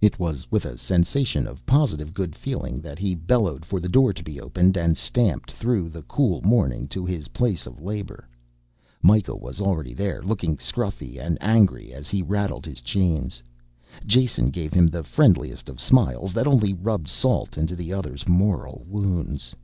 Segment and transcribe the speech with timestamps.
[0.00, 4.12] It was with a sensation of positive good feeling that he bellowed for the door
[4.12, 8.28] to be opened and stamped through the cool morning to his place of labor.
[9.02, 13.42] Mikah was already there, looking scruffy and angry as he rattled his chains;
[14.06, 18.84] Jason gave him the friendliest of smiles that only rubbed salt into the other's moral
[18.86, 19.56] wounds.